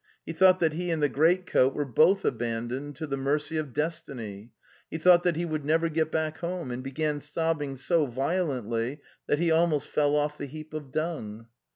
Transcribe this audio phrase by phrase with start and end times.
[0.25, 3.71] He thought that he and the great coat were both abandoned to the mercy of
[3.71, 4.51] destiny;
[4.89, 9.37] he thought that he would never get back home, and began sobbing so violently that
[9.37, 11.45] he almost fell off the heap of dung.